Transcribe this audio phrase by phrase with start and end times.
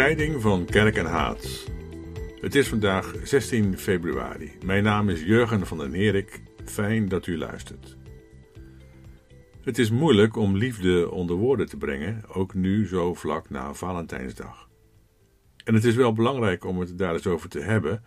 [0.00, 1.70] Scheiding van kerk en haat.
[2.40, 4.52] Het is vandaag 16 februari.
[4.64, 6.42] Mijn naam is Jurgen van den Herik.
[6.64, 7.96] Fijn dat u luistert.
[9.62, 14.68] Het is moeilijk om liefde onder woorden te brengen, ook nu zo vlak na Valentijnsdag.
[15.64, 18.04] En het is wel belangrijk om het daar eens over te hebben,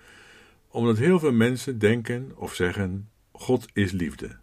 [0.68, 4.38] omdat heel veel mensen denken of zeggen: God is liefde.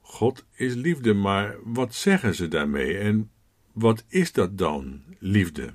[0.00, 3.30] God is liefde, maar wat zeggen ze daarmee en
[3.78, 5.74] wat is dat dan, liefde?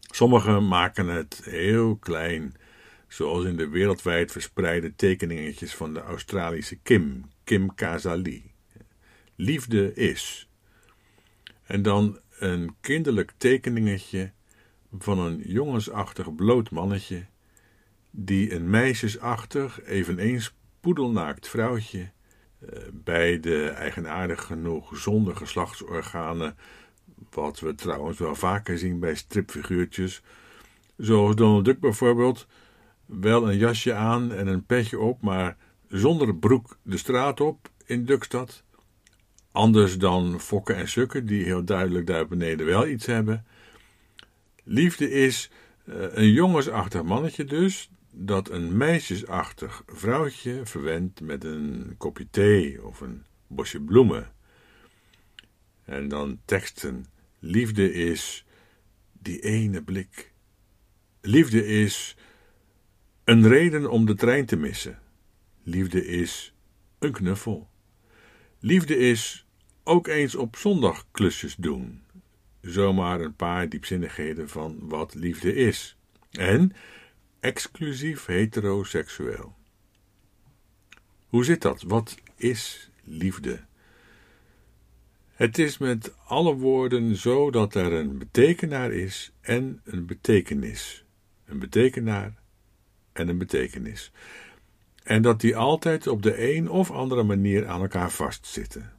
[0.00, 2.54] Sommigen maken het heel klein,
[3.08, 8.52] zoals in de wereldwijd verspreide tekeningetjes van de Australische Kim, Kim Kazali.
[9.36, 10.48] Liefde is.
[11.62, 14.32] En dan een kinderlijk tekeningetje
[14.98, 17.26] van een jongensachtig bloot mannetje,
[18.10, 22.10] die een meisjesachtig, eveneens poedelnaakt vrouwtje
[22.92, 26.56] beide eigenaardig genoeg zonder geslachtsorganen,
[27.30, 30.22] wat we trouwens wel vaker zien bij stripfiguurtjes,
[30.96, 32.46] zoals Donald Duck bijvoorbeeld,
[33.06, 35.56] wel een jasje aan en een petje op, maar
[35.88, 38.62] zonder broek de straat op in Dukstad.
[39.52, 43.46] Anders dan Fokken en Sukken, die heel duidelijk daar beneden wel iets hebben.
[44.64, 45.50] Liefde is
[45.84, 47.90] eh, een jongensachtig mannetje dus,
[48.20, 54.32] dat een meisjesachtig vrouwtje verwendt met een kopje thee of een bosje bloemen.
[55.84, 57.06] En dan teksten:
[57.38, 58.44] Liefde is
[59.12, 60.32] die ene blik.
[61.20, 62.16] Liefde is
[63.24, 64.98] een reden om de trein te missen.
[65.62, 66.54] Liefde is
[66.98, 67.68] een knuffel.
[68.58, 69.46] Liefde is
[69.84, 72.02] ook eens op zondag klusjes doen.
[72.60, 75.96] Zomaar een paar diepzinnigheden van wat liefde is.
[76.30, 76.72] En
[77.40, 79.56] exclusief heteroseksueel.
[81.28, 81.82] Hoe zit dat?
[81.82, 83.60] Wat is liefde?
[85.32, 91.04] Het is met alle woorden zo dat er een betekenaar is en een betekenis.
[91.44, 92.34] Een betekenaar
[93.12, 94.12] en een betekenis.
[95.02, 98.92] En dat die altijd op de een of andere manier aan elkaar vastzitten.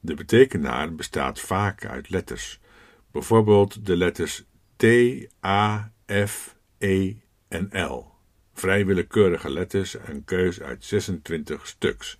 [0.00, 2.60] De betekenaar bestaat vaak uit letters,
[3.10, 4.44] bijvoorbeeld de letters
[4.76, 4.84] T,
[5.44, 5.92] A,
[6.26, 7.14] F, E
[7.54, 8.12] en L.
[8.52, 12.18] Vrij willekeurige letters, een keus uit 26 stuks.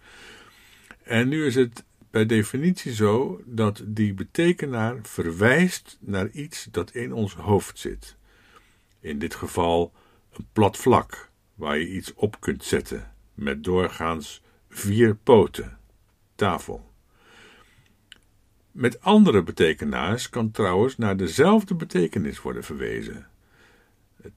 [1.03, 7.13] En nu is het per definitie zo dat die betekenaar verwijst naar iets dat in
[7.13, 8.17] ons hoofd zit.
[9.01, 9.93] In dit geval
[10.33, 15.79] een plat vlak waar je iets op kunt zetten, met doorgaans vier poten,
[16.35, 16.93] tafel.
[18.71, 23.27] Met andere betekenaars kan trouwens naar dezelfde betekenis worden verwezen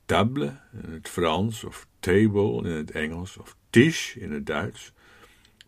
[0.05, 4.93] table in het Frans of table in het Engels of tisch in het Duits.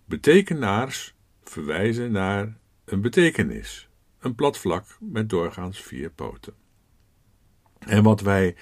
[0.05, 1.13] Betekenaars
[1.43, 6.53] verwijzen naar een betekenis, een plat vlak met doorgaans vier poten.
[7.79, 8.55] En wat wij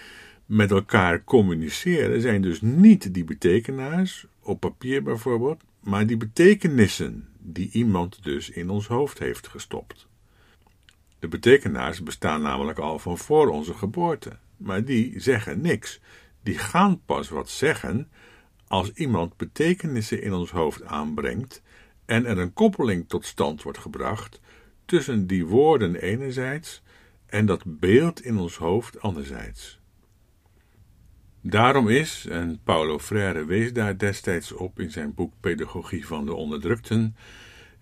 [0.45, 7.71] met elkaar communiceren zijn dus niet die betekenaars, op papier bijvoorbeeld, maar die betekenissen die
[7.71, 10.07] iemand dus in ons hoofd heeft gestopt.
[11.19, 15.99] De betekenaars bestaan namelijk al van voor onze geboorte maar die zeggen niks.
[16.43, 18.09] Die gaan pas wat zeggen
[18.67, 21.61] als iemand betekenissen in ons hoofd aanbrengt
[22.05, 24.41] en er een koppeling tot stand wordt gebracht
[24.85, 26.81] tussen die woorden enerzijds
[27.25, 29.79] en dat beeld in ons hoofd anderzijds.
[31.41, 36.33] Daarom is, en Paulo Freire wees daar destijds op in zijn boek Pedagogie van de
[36.33, 37.15] Onderdrukten,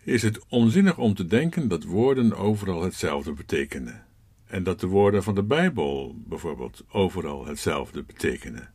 [0.04, 4.05] is het onzinnig om te denken dat woorden overal hetzelfde betekenen
[4.48, 8.74] en dat de woorden van de Bijbel bijvoorbeeld overal hetzelfde betekenen.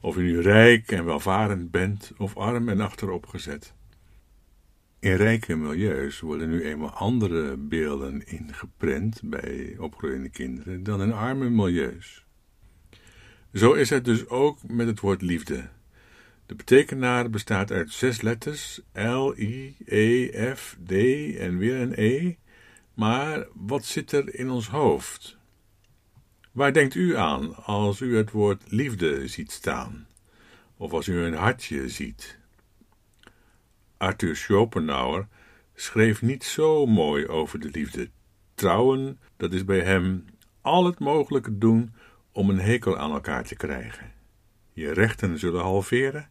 [0.00, 3.74] Of u nu rijk en welvarend bent of arm en achteropgezet.
[5.00, 11.50] In rijke milieus worden nu eenmaal andere beelden ingeprent bij opgroeiende kinderen dan in arme
[11.50, 12.24] milieus.
[13.52, 15.68] Zo is het dus ook met het woord liefde.
[16.46, 20.92] De betekenaar bestaat uit zes letters: L, I, E, F, D
[21.36, 22.36] en weer een E
[22.98, 25.36] maar wat zit er in ons hoofd?
[26.52, 30.06] Waar denkt u aan als u het woord liefde ziet staan?
[30.76, 32.38] Of als u een hartje ziet?
[33.96, 35.26] Arthur Schopenhauer
[35.74, 38.10] schreef niet zo mooi over de liefde.
[38.54, 40.24] Trouwen, dat is bij hem
[40.60, 41.94] al het mogelijke doen
[42.32, 44.12] om een hekel aan elkaar te krijgen.
[44.72, 46.30] Je rechten zullen halveren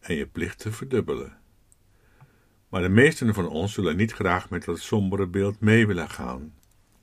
[0.00, 1.39] en je plichten verdubbelen.
[2.70, 6.52] Maar de meesten van ons zullen niet graag met dat sombere beeld mee willen gaan,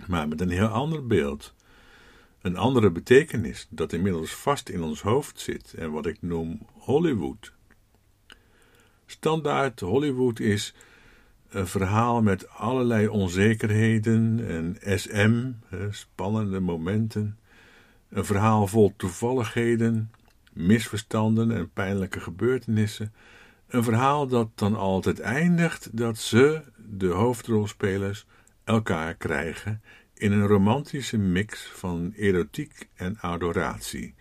[0.06, 1.54] maar met een heel ander beeld.
[2.42, 7.54] Een andere betekenis dat inmiddels vast in ons hoofd zit en wat ik noem Hollywood.
[9.06, 10.74] Standaard Hollywood is
[11.50, 15.52] Een verhaal met allerlei onzekerheden en SM,
[15.92, 17.38] spannende momenten.
[18.10, 20.12] Een verhaal vol toevalligheden,
[20.54, 23.14] misverstanden en pijnlijke gebeurtenissen.
[23.68, 28.26] Een verhaal dat dan altijd eindigt dat ze, de hoofdrolspelers,
[28.64, 29.82] elkaar krijgen
[30.14, 34.16] in een romantische mix van erotiek en adoratie,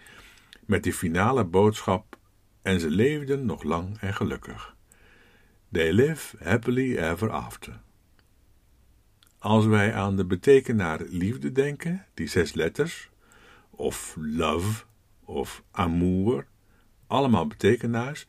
[0.65, 2.19] met die finale boodschap:
[2.63, 4.77] en ze leefden nog lang en gelukkig.
[5.73, 7.81] They live happily ever after.
[9.39, 13.11] Als wij aan de betekenaar liefde denken, die zes letters,
[13.71, 14.85] of love,
[15.25, 16.47] of amour,
[17.07, 18.27] allemaal betekenaars,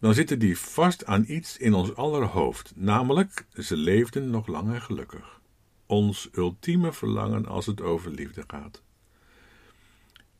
[0.00, 4.72] dan zitten die vast aan iets in ons aller hoofd, namelijk ze leefden nog lang
[4.72, 5.40] en gelukkig.
[5.86, 8.82] Ons ultieme verlangen als het over liefde gaat.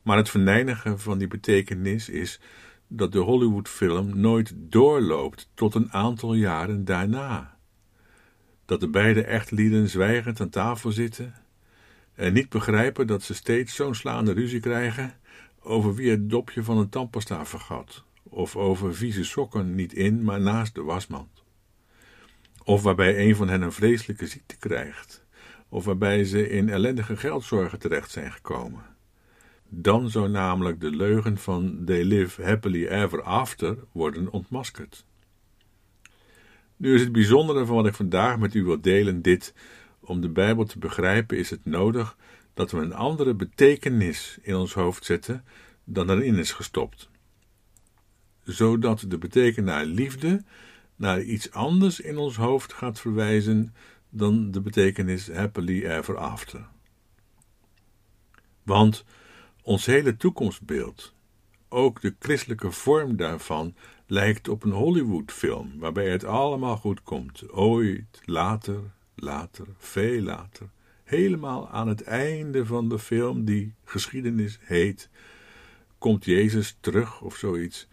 [0.01, 2.39] Maar het verneinigen van die betekenis is
[2.87, 7.57] dat de Hollywoodfilm nooit doorloopt tot een aantal jaren daarna.
[8.65, 11.33] Dat de beide echtlieden zwijgend aan tafel zitten
[12.13, 15.13] en niet begrijpen dat ze steeds zo'n slaande ruzie krijgen
[15.59, 20.41] over wie het dopje van een tandpasta vergat, of over vieze sokken niet in, maar
[20.41, 21.43] naast de wasmand.
[22.63, 25.25] Of waarbij een van hen een vreselijke ziekte krijgt,
[25.69, 28.83] of waarbij ze in ellendige geldzorgen terecht zijn gekomen.
[29.69, 35.05] Dan zou namelijk de leugen van they live happily ever after worden ontmaskerd.
[36.75, 39.53] Nu is het bijzondere van wat ik vandaag met u wil delen dit:
[39.99, 42.17] om de Bijbel te begrijpen is het nodig
[42.53, 45.43] dat we een andere betekenis in ons hoofd zetten
[45.83, 47.09] dan erin is gestopt.
[48.49, 50.43] Zodat de betekenaar liefde
[50.95, 53.73] naar iets anders in ons hoofd gaat verwijzen
[54.09, 56.67] dan de betekenis happily ever after.
[58.63, 59.05] Want
[59.61, 61.13] ons hele toekomstbeeld,
[61.67, 63.75] ook de christelijke vorm daarvan,
[64.07, 67.51] lijkt op een Hollywoodfilm, waarbij het allemaal goed komt.
[67.51, 68.79] Ooit, later,
[69.15, 70.69] later, veel later.
[71.03, 75.09] Helemaal aan het einde van de film, die geschiedenis heet,
[75.97, 77.87] komt Jezus terug of zoiets.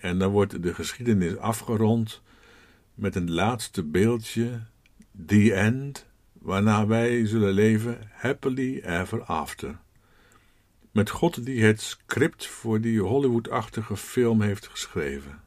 [0.00, 2.22] En dan wordt de geschiedenis afgerond
[2.94, 4.60] met een laatste beeldje,
[5.26, 9.78] the end, waarna wij zullen leven happily ever after
[10.92, 15.40] met God die het script voor die Hollywood-achtige film heeft geschreven.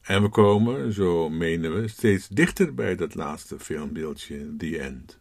[0.00, 5.18] En we komen, zo menen we, steeds dichter bij dat laatste filmbeeldje, The End.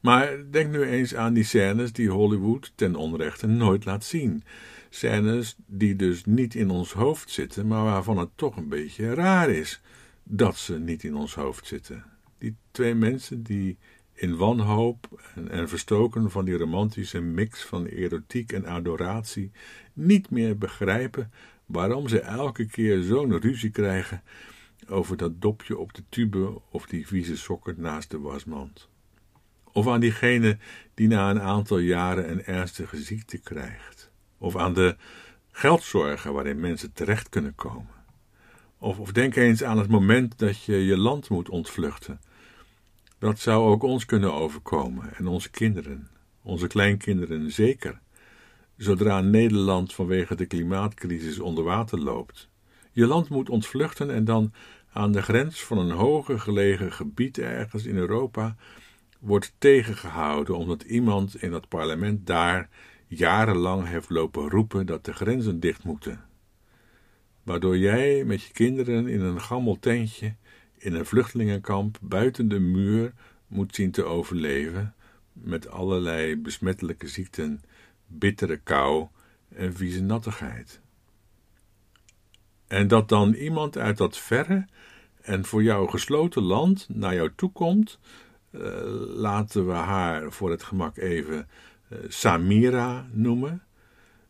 [0.00, 4.44] Maar denk nu eens aan die scènes die Hollywood ten onrechte nooit laat zien.
[4.94, 9.50] Scènes die dus niet in ons hoofd zitten, maar waarvan het toch een beetje raar
[9.50, 9.80] is
[10.22, 12.04] dat ze niet in ons hoofd zitten.
[12.38, 13.78] Die twee mensen die
[14.12, 19.50] in wanhoop en, en, verstoken van die romantische mix van erotiek en adoratie,
[19.92, 21.32] niet meer begrijpen
[21.66, 24.22] waarom ze elke keer zo'n ruzie krijgen
[24.88, 28.88] over dat dopje op de tube of die vieze sokken naast de wasmand.
[29.72, 30.58] Of aan diegene
[30.94, 34.03] die na een aantal jaren een ernstige ziekte krijgt.
[34.44, 34.96] Of aan de
[35.52, 37.94] geldzorgen waarin mensen terecht kunnen komen.
[38.78, 42.20] Of, of denk eens aan het moment dat je je land moet ontvluchten
[43.24, 46.08] dat zou ook ons kunnen overkomen en onze kinderen,
[46.42, 48.00] onze kleinkinderen zeker,
[48.76, 52.48] zodra Nederland vanwege de klimaatcrisis onder water loopt.
[52.92, 54.52] Je land moet ontvluchten en dan
[54.92, 58.56] aan de grens van een hoger gelegen gebied ergens in Europa
[59.20, 62.68] wordt tegengehouden omdat iemand in dat parlement daar
[63.06, 66.24] jarenlang heeft lopen roepen dat de grenzen dicht moeten.
[67.42, 70.34] Waardoor jij met je kinderen in een gammel tentje
[70.78, 73.12] in een vluchtelingenkamp buiten de muur
[73.46, 74.94] moet zien te overleven
[75.32, 77.62] met allerlei besmettelijke ziekten,
[78.06, 79.06] bittere kou
[79.48, 80.80] en vieze nattigheid.
[82.66, 84.66] En dat dan iemand uit dat verre
[85.20, 87.98] en voor jou gesloten land naar jou toe komt,
[88.50, 88.60] uh,
[89.16, 91.48] laten we haar voor het gemak even
[92.08, 93.62] Samira noemen,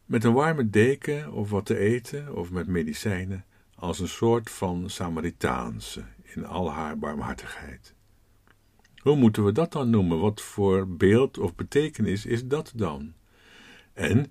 [0.04, 3.44] met een warme deken of wat te eten of met medicijnen,
[3.74, 7.94] als een soort van Samaritaanse in al haar barmhartigheid.
[8.96, 10.20] Hoe moeten we dat dan noemen?
[10.20, 13.12] Wat voor beeld of betekenis is dat dan?
[13.92, 14.26] En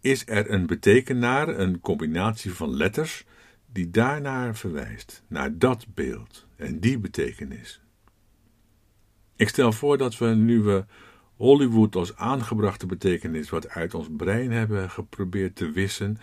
[0.00, 3.24] is er een betekenaar, een combinatie van letters,
[3.72, 7.80] die daarnaar verwijst, naar dat beeld en die betekenis?
[9.36, 10.84] Ik stel voor dat we nu we
[11.36, 16.18] Hollywood als aangebrachte betekenis wat uit ons brein hebben geprobeerd te wissen,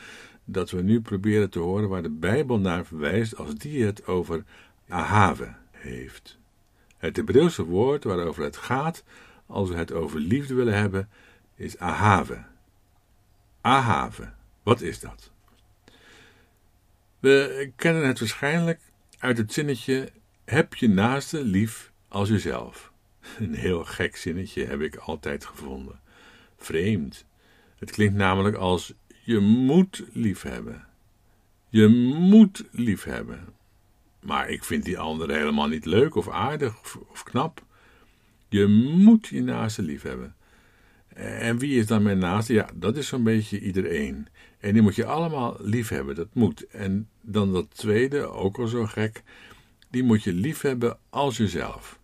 [0.46, 4.44] dat we nu proberen te horen waar de Bijbel naar verwijst als die het over
[4.88, 6.38] ahave heeft.
[6.98, 9.04] Het Hebreeuwse woord waarover het gaat
[9.46, 11.10] als we het over liefde willen hebben
[11.56, 12.44] is ahave.
[13.62, 15.32] Ahave, wat is dat?
[17.20, 18.80] We kennen het waarschijnlijk
[19.20, 20.12] uit het zinnetje
[20.46, 22.93] Heb je naaste lief als jezelf.
[23.40, 26.00] Een heel gek zinnetje heb ik altijd gevonden.
[26.58, 27.26] Vreemd.
[27.78, 30.86] Het klinkt namelijk als je moet lief hebben.
[31.70, 31.88] Je
[32.18, 33.54] moet lief hebben.
[34.20, 37.66] Maar ik vind die andere helemaal niet leuk of aardig of, knap.
[38.50, 40.36] Je moet je naaste lief hebben.
[41.14, 42.54] En wie is dan mijn naaste?
[42.54, 44.28] Ja, dat is zo'n beetje iedereen.
[44.60, 46.68] En die moet je allemaal lief hebben, dat moet.
[46.68, 49.24] En dan dat tweede, ook al zo gek,
[49.90, 52.00] die moet je lief hebben als jezelf.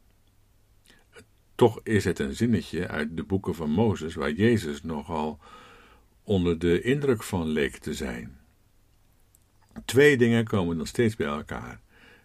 [1.59, 5.39] Toch is het een zinnetje uit de boeken van Mozes, waar Jezus nogal
[6.23, 8.37] onder de indruk van leek te zijn.
[9.85, 11.79] Twee dingen komen dan steeds bij elkaar.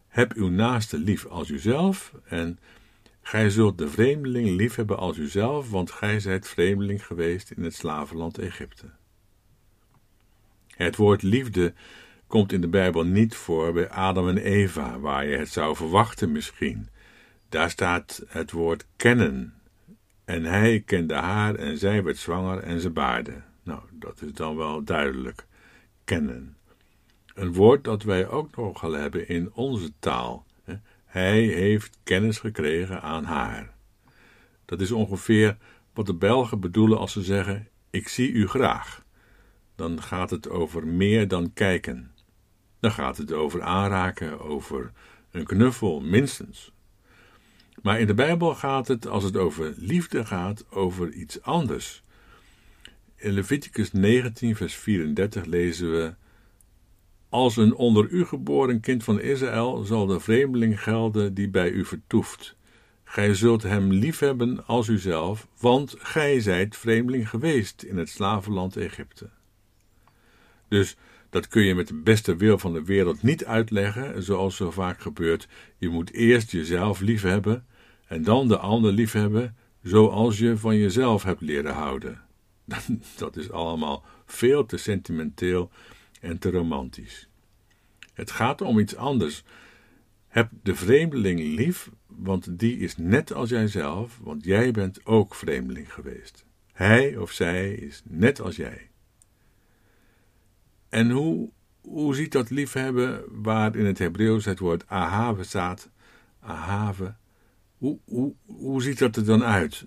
[0.09, 2.59] Heb uw naaste lief als uzelf en
[3.23, 7.75] gij zult de vreemdeling lief hebben als uzelf, want gij zijt vreemdeling geweest in het
[7.75, 8.91] slavenland Egypte.
[10.67, 11.73] Het woord liefde
[12.27, 16.33] komt in de Bijbel niet voor bij Adam en Eva, waar je het zou verwachten
[16.33, 16.89] misschien.
[17.55, 19.55] Daar staat het woord kennen.
[20.25, 23.43] En hij kende haar en zij werd zwanger en ze baarde.
[23.63, 25.47] Nou, dat is dan wel duidelijk.
[26.05, 26.57] Kennen.
[27.35, 30.47] Een woord dat wij ook nogal hebben in onze taal.
[31.05, 33.75] Hij heeft kennis gekregen aan haar.
[34.65, 35.57] Dat is ongeveer
[35.93, 39.05] wat de Belgen bedoelen als ze zeggen: Ik zie u graag.
[39.75, 42.13] Dan gaat het over meer dan kijken.
[42.81, 44.93] Dan gaat het over aanraken, over
[45.31, 46.74] een knuffel, minstens.
[47.83, 52.03] Maar in de Bijbel gaat het, als het over liefde gaat, over iets anders.
[53.17, 56.15] In Leviticus 19, vers 34 lezen we:
[57.29, 61.85] Als een onder u geboren kind van Israël zal de vreemdeling gelden die bij u
[61.85, 62.57] vertoeft.
[63.05, 69.31] Gij zult hem liefhebben als uzelf, want gij zijt vreemdeling geweest in het slavenland Egypte.
[70.69, 70.97] Dus
[71.35, 75.01] dat kun je met de beste wil van de wereld niet uitleggen, zoals zo vaak
[75.01, 75.49] gebeurt.
[75.79, 77.67] Je moet eerst jezelf liefhebben
[78.07, 82.21] en dan de ander liefhebben, zoals je van jezelf hebt leren houden.
[83.17, 85.71] Dat is allemaal veel te sentimenteel
[86.21, 87.29] en te romantisch.
[88.13, 89.45] Het gaat om iets anders.
[90.29, 95.93] Heb de vreemdeling lief, want die is net als jijzelf, want jij bent ook vreemdeling
[95.93, 96.45] geweest.
[96.73, 98.89] Hij of zij is net als jij.
[100.95, 105.91] En hoe, hoe ziet dat liefhebben, waar in het Hebreeuws het woord ahave staat,
[106.41, 107.15] ahave,
[107.79, 109.87] hoe, hoe, hoe ziet dat er dan uit?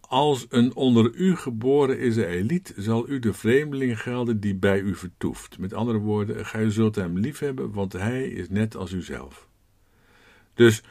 [0.00, 5.58] Als een onder u geboren Israëliet zal u de vreemdeling gelden die bij u vertoeft.
[5.58, 9.48] Met andere woorden, gij zult hem liefhebben, want hij is net als uzelf.
[10.54, 10.82] Dus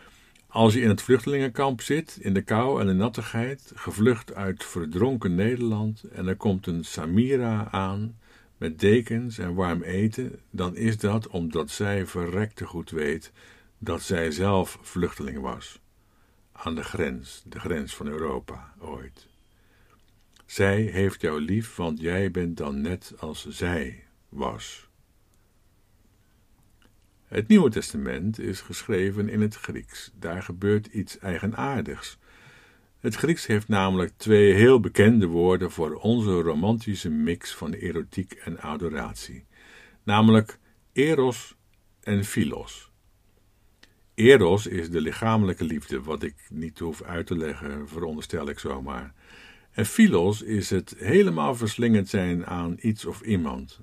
[0.47, 5.35] als je in het vluchtelingenkamp zit, in de kou en de nattigheid, gevlucht uit verdronken
[5.35, 8.17] Nederland, en er komt een Samira aan,
[8.59, 13.31] met dekens en warm eten, dan is dat omdat zij verrekte goed weet
[13.77, 15.79] dat zij zelf vluchteling was.
[16.51, 19.27] Aan de grens, de grens van Europa, ooit.
[20.45, 24.89] Zij heeft jou lief, want jij bent dan net als zij was.
[27.25, 30.11] Het Nieuwe Testament is geschreven in het Grieks.
[30.15, 32.17] Daar gebeurt iets eigenaardigs.
[32.99, 38.59] Het Grieks heeft namelijk twee heel bekende woorden voor onze romantische mix van erotiek en
[38.61, 39.45] adoratie,
[40.03, 40.59] namelijk
[40.93, 41.55] eros
[42.01, 42.91] en philos.
[44.13, 49.13] Eros is de lichamelijke liefde, wat ik niet hoef uit te leggen, veronderstel ik zomaar.
[49.71, 53.79] En philos is het helemaal verslingend zijn aan iets of iemand.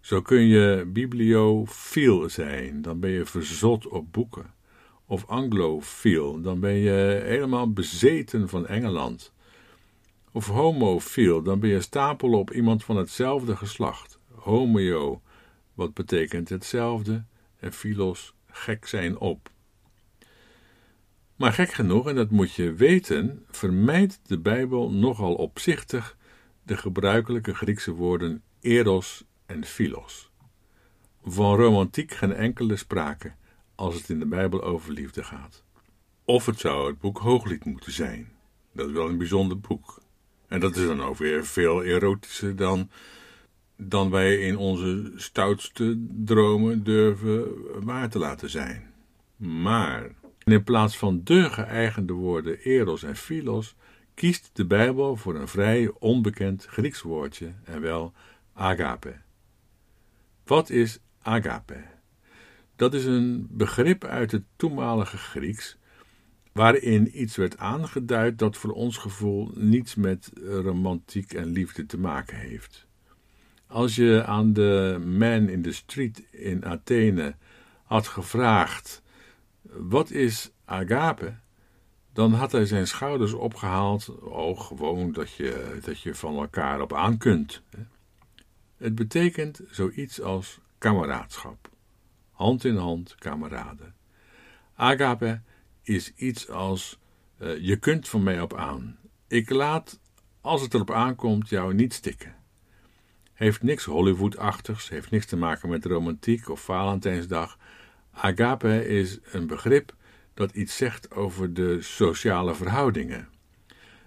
[0.00, 4.54] Zo kun je bibliofiel zijn, dan ben je verzot op boeken
[5.14, 9.32] of anglofiel, dan ben je helemaal bezeten van Engeland.
[10.32, 14.18] Of homofiel, dan ben je stapelen op iemand van hetzelfde geslacht.
[14.30, 15.22] Homeo,
[15.74, 17.24] wat betekent hetzelfde,
[17.60, 19.50] en filos, gek zijn op.
[21.36, 26.16] Maar gek genoeg, en dat moet je weten, vermijdt de Bijbel nogal opzichtig
[26.62, 30.30] de gebruikelijke Griekse woorden eros en philos.
[31.24, 33.32] Van romantiek geen enkele sprake
[33.74, 35.62] als het in de Bijbel over liefde gaat.
[36.24, 38.32] Of het zou het boek Hooglied moeten zijn.
[38.72, 40.02] Dat is wel een bijzonder boek.
[40.48, 42.90] En dat is dan ook weer veel erotischer dan,
[43.76, 47.46] dan wij in onze stoutste dromen durven
[47.84, 48.92] waar te laten zijn.
[49.36, 50.14] Maar
[50.44, 53.74] in plaats van de geëigende woorden eros en philos,
[54.14, 58.12] kiest de Bijbel voor een vrij onbekend Grieks woordje, en wel
[58.52, 59.16] agape.
[60.44, 61.93] Wat is agape?
[62.76, 65.76] Dat is een begrip uit het toenmalige Grieks,
[66.52, 72.36] waarin iets werd aangeduid dat voor ons gevoel niets met romantiek en liefde te maken
[72.36, 72.86] heeft.
[73.66, 77.34] Als je aan de man in the street in Athene
[77.84, 79.02] had gevraagd
[79.76, 81.34] wat is agape?
[82.12, 84.20] Dan had hij zijn schouders opgehaald.
[84.20, 87.62] Oh, gewoon dat je, dat je van elkaar op aan kunt.
[88.76, 91.68] Het betekent zoiets als kameraadschap.
[92.34, 93.94] Hand in hand, kameraden.
[94.74, 95.40] Agape
[95.82, 96.98] is iets als
[97.38, 98.98] uh, je kunt van mij op aan.
[99.28, 100.00] Ik laat,
[100.40, 102.34] als het erop aankomt, jou niet stikken.
[103.32, 107.58] Heeft niks Hollywood-achtigs, heeft niks te maken met romantiek of Valentijnsdag.
[108.12, 109.94] Agape is een begrip
[110.34, 113.28] dat iets zegt over de sociale verhoudingen.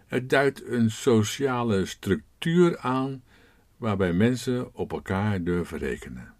[0.07, 3.23] Het duidt een sociale structuur aan
[3.77, 6.36] waarbij mensen op elkaar durven rekenen.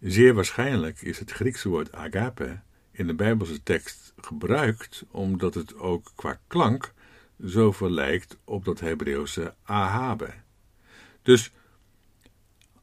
[0.00, 6.12] Zeer waarschijnlijk is het Griekse woord agape in de Bijbelse tekst gebruikt omdat het ook
[6.14, 6.92] qua klank
[7.38, 10.32] zoveel lijkt op dat Hebreeuwse ahabe.
[11.22, 11.52] Dus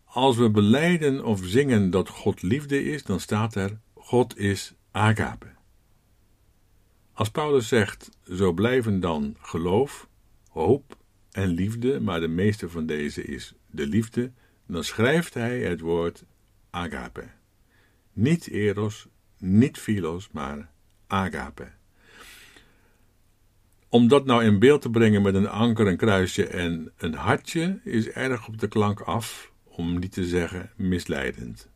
[0.04, 5.48] als we beleiden of zingen dat God liefde is, dan staat er God is agape.
[7.14, 10.08] Als Paulus zegt, zo blijven dan geloof,
[10.50, 10.98] hoop
[11.32, 14.32] en liefde, maar de meeste van deze is de liefde,
[14.68, 16.26] dan schrijft hij het woord
[16.70, 17.24] agape.
[18.14, 19.08] Niet eros,
[19.38, 20.70] niet philos, maar
[21.08, 21.68] agape.
[23.90, 27.80] Om dat nou in beeld te brengen met een anker, een kruisje en een hartje,
[27.84, 31.70] is erg op de klank af, om niet te zeggen misleidend.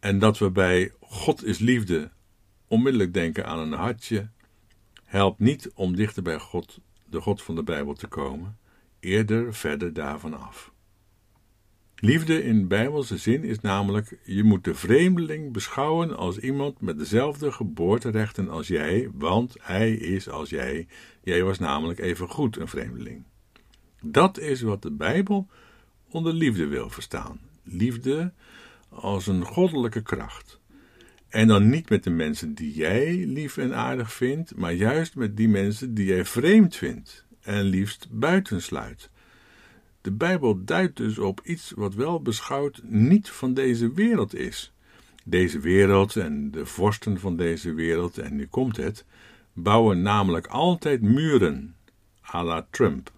[0.00, 2.10] En dat we bij God is liefde
[2.66, 4.28] onmiddellijk denken aan een hartje,
[5.04, 8.58] helpt niet om dichter bij God, de God van de Bijbel, te komen,
[9.00, 10.72] eerder verder daarvan af.
[12.00, 17.52] Liefde in bijbelse zin is namelijk: je moet de vreemdeling beschouwen als iemand met dezelfde
[17.52, 20.86] geboorterechten als jij, want hij is als jij.
[21.22, 23.24] Jij was namelijk even goed een vreemdeling.
[24.02, 25.48] Dat is wat de Bijbel
[26.08, 27.40] onder liefde wil verstaan.
[27.62, 28.32] Liefde
[28.88, 30.60] als een goddelijke kracht.
[31.28, 35.36] En dan niet met de mensen die jij lief en aardig vindt, maar juist met
[35.36, 39.10] die mensen die jij vreemd vindt en liefst buitensluit.
[40.00, 44.72] De Bijbel duidt dus op iets wat wel beschouwd niet van deze wereld is.
[45.24, 49.04] Deze wereld en de vorsten van deze wereld, en nu komt het,
[49.52, 51.74] bouwen namelijk altijd muren,
[52.34, 53.12] à la Trump,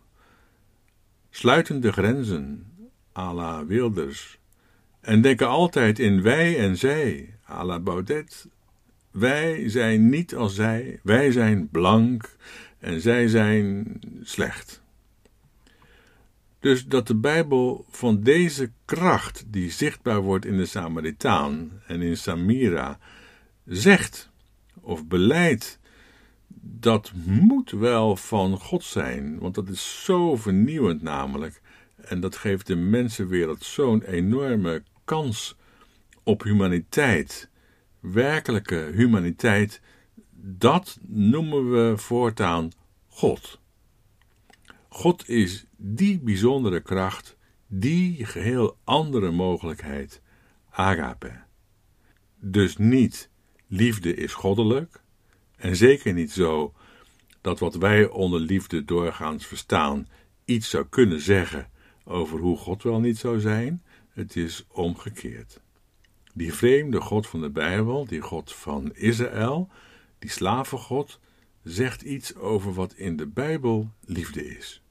[1.31, 2.67] sluiten de grenzen,
[3.17, 4.39] à la Wilders,
[5.01, 8.49] en denken altijd in wij en zij, à la Baudet.
[9.11, 12.37] Wij zijn niet als zij, wij zijn blank
[12.79, 14.83] en zij zijn slecht.
[16.61, 22.17] Dus dat de Bijbel van deze kracht, die zichtbaar wordt in de Samaritaan en in
[22.17, 22.99] Samira,
[23.65, 24.31] zegt
[24.81, 25.79] of beleidt,
[26.63, 31.61] dat moet wel van God zijn, want dat is zo vernieuwend namelijk.
[31.97, 35.57] En dat geeft de mensenwereld zo'n enorme kans
[36.23, 37.49] op humaniteit,
[38.01, 39.81] werkelijke humaniteit.
[40.43, 42.71] Dat noemen we voortaan
[43.09, 43.60] God.
[44.93, 50.23] God is die bijzondere kracht, die geheel andere mogelijkheid,
[50.71, 51.33] agape.
[52.41, 53.31] Dus niet
[53.67, 55.03] liefde is goddelijk,
[55.57, 56.75] en zeker niet zo
[57.41, 60.09] dat wat wij onder liefde doorgaans verstaan
[60.45, 61.71] iets zou kunnen zeggen
[62.05, 63.83] over hoe God wel niet zou zijn.
[64.09, 65.61] Het is omgekeerd.
[66.35, 69.69] Die vreemde God van de Bijbel, die God van Israël,
[70.19, 71.21] die slavengod,
[71.63, 74.83] zegt iets over wat in de Bijbel liefde is.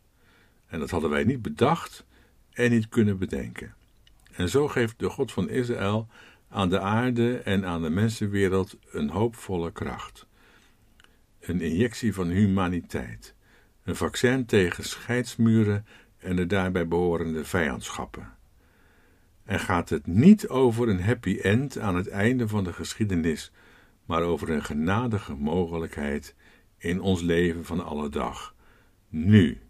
[0.68, 2.06] En dat hadden wij niet bedacht
[2.52, 3.76] en niet kunnen bedenken.
[4.32, 6.08] En zo geeft de God van Israël
[6.50, 10.28] aan de aarde en aan de mensenwereld een hoopvolle kracht.
[11.40, 13.34] Een injectie van humaniteit.
[13.84, 15.86] Een vaccin tegen scheidsmuren
[16.18, 18.38] en de daarbij behorende vijandschappen.
[19.44, 23.52] En gaat het niet over een happy end aan het einde van de geschiedenis,
[24.06, 26.36] maar over een genadige mogelijkheid
[26.80, 28.56] in ons leven van alle dag,
[29.10, 29.62] nu.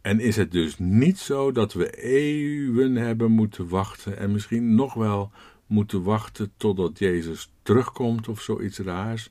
[0.00, 4.94] En is het dus niet zo dat we eeuwen hebben moeten wachten en misschien nog
[4.94, 5.30] wel
[5.66, 9.30] moeten wachten totdat Jezus terugkomt of zoiets raars,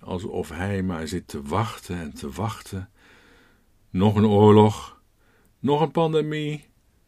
[0.00, 2.88] alsof hij maar zit te wachten en te wachten.
[3.90, 5.00] Nog een oorlog,
[5.58, 6.64] nog een pandemie,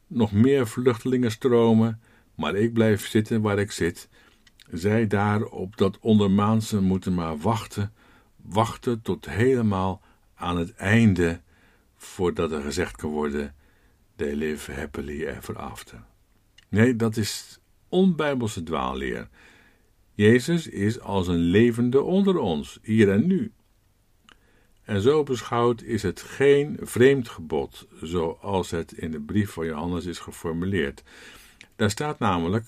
[0.07, 2.01] nog meer vluchtelingenstromen,
[2.35, 4.09] maar ik blijf zitten waar ik zit.
[4.71, 7.92] Zij daar op dat ondermaanse moeten maar wachten,
[8.49, 10.03] wachten tot helemaal
[10.35, 11.41] aan het einde
[11.97, 13.55] voordat er gezegd kan worden:
[14.17, 16.05] They live happily ever after.
[16.69, 19.29] Nee, dat is onbijbelse dwaalleer.
[20.15, 23.53] Jezus is als een levende onder ons, hier en nu.
[24.85, 30.05] En zo beschouwd is het geen vreemd gebod, zoals het in de brief van Johannes
[30.05, 31.03] is geformuleerd.
[31.77, 32.67] Daar staat namelijk: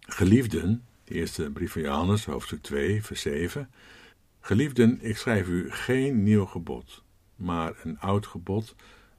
[0.00, 3.70] Geliefden, de eerste brief van Johannes, hoofdstuk 2, vers 7.
[4.46, 7.04] Geliefden, ik schrijf u geen nieuw gebod,
[7.36, 8.74] maar een oud gebod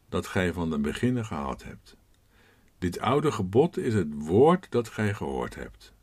[0.09, 1.97] dat gij van de beginnen gehad hebt.
[2.77, 5.93] Dit oude gebod is het woord dat gij gehoord hebt.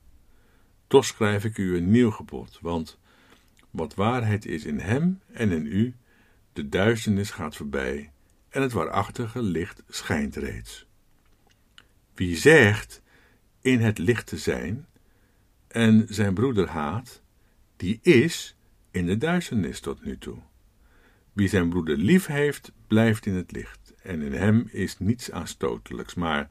[0.86, 2.98] Toch schrijf ik u een nieuw gebod, want
[3.70, 5.94] wat waarheid is in hem en in u,
[6.52, 8.12] de duisternis gaat voorbij
[8.48, 10.86] en het waarachtige licht schijnt reeds.
[12.14, 13.02] Wie zegt
[13.60, 14.86] in het licht te zijn
[15.68, 17.22] en zijn broeder haat,
[17.76, 18.56] die is
[18.92, 20.38] in de duisternis tot nu toe.
[21.32, 26.14] Wie zijn broeder lief heeft, blijft in het licht, en in hem is niets aanstotelijks,
[26.14, 26.50] maar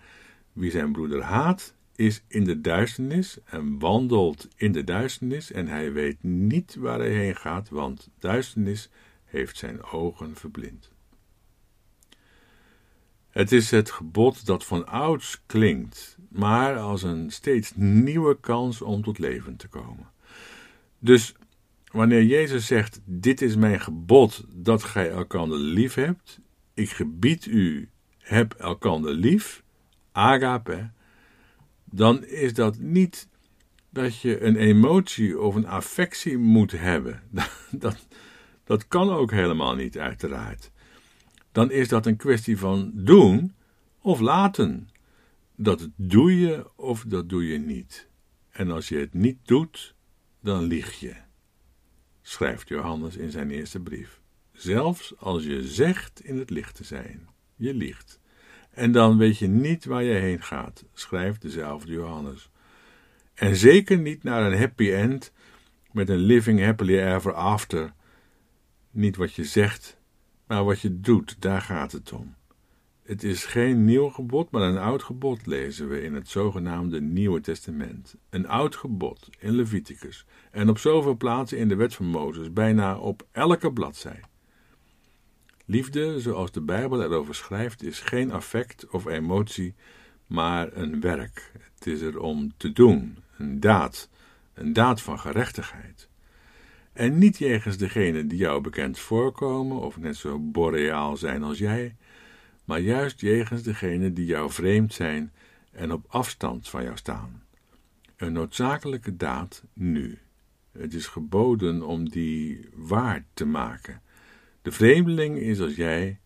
[0.54, 5.94] wie zijn broeder haat, is in de duisternis en wandelt in de duisternis, en hij
[5.94, 8.90] weet niet waar hij heen gaat, want duisternis
[9.26, 10.92] heeft zijn ogen verblind.
[13.30, 19.04] Het is het gebod dat van ouds klinkt, maar als een steeds nieuwe kans om
[19.04, 20.10] tot leven te komen.
[21.00, 21.36] Dus
[21.92, 26.40] wanneer Jezus zegt: Dit is mijn gebod dat gij elkander lief hebt,
[26.74, 29.64] ik gebied u, heb elkander lief,
[30.12, 30.90] agape,
[31.86, 33.28] dan is dat niet
[33.90, 37.24] dat je een emotie of een affectie moet hebben.
[37.72, 38.08] Dat,
[38.64, 40.72] dat kan ook helemaal niet, uiteraard.
[41.52, 43.54] Dan is dat een kwestie van doen
[44.02, 44.90] of laten.
[45.56, 48.08] Dat doe je of dat doe je niet.
[48.50, 49.96] En als je het niet doet,
[50.42, 51.16] dan lieg je,
[52.32, 54.20] schrijft Johannes in zijn eerste brief.
[54.52, 58.20] Zelfs als je zegt in het licht te zijn, je liegt.
[58.70, 62.50] En dan weet je niet waar je heen gaat, schrijft dezelfde Johannes.
[63.34, 65.32] En zeker niet naar een happy end
[65.92, 67.94] met een living happily ever after.
[68.92, 69.98] Niet wat je zegt,
[70.48, 72.36] maar wat je doet, daar gaat het om.
[73.12, 77.42] Het is geen nieuw gebod, maar een oud gebod lezen we in het zogenaamde Nieuwe
[77.42, 78.16] Testament.
[78.30, 82.98] Een oud gebod in Leviticus en op zoveel plaatsen in de wet van Mozes, bijna
[82.98, 84.20] op elke bladzij.
[85.66, 89.74] Liefde, zoals de Bijbel erover schrijft, is geen affect of emotie,
[90.28, 91.52] maar een werk.
[91.76, 94.10] Het is er om te doen, een daad,
[94.54, 96.10] een daad van gerechtigheid.
[96.94, 101.96] En niet jegens degenen die jou bekend voorkomen of net zo boreaal zijn als jij,
[102.72, 105.32] maar juist jegens degenen die jou vreemd zijn
[105.72, 107.44] en op afstand van jou staan.
[108.18, 110.20] Een noodzakelijke daad nu.
[110.72, 114.02] Het is geboden om die waard te maken
[114.62, 116.20] de vreemdeling is als jij,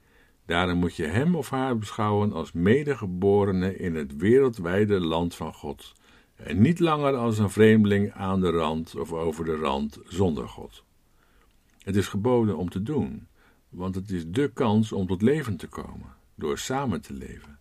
[0.45, 5.93] daarom moet je hem of haar beschouwen als medegeborene in het wereldwijde land van God,
[6.35, 10.83] en niet langer als een vreemdeling aan de rand of over de rand zonder God.
[11.79, 13.27] Het is geboden om te doen,
[13.69, 17.59] want het is de kans om tot leven te komen, door samen te leven,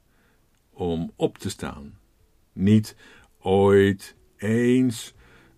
[0.70, 1.98] om op te staan,
[2.52, 2.96] niet
[3.38, 5.14] ooit, eens,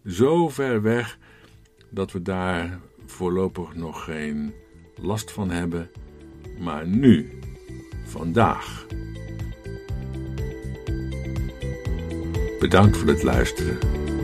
[0.07, 1.18] zo ver weg
[1.90, 4.55] dat we daar voorlopig nog geen
[4.96, 5.90] last van hebben,
[6.59, 7.38] maar nu,
[8.05, 8.87] vandaag.
[12.61, 13.81] Bedankt voor het luisteren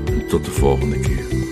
[0.07, 1.52] en tot de volgende keer.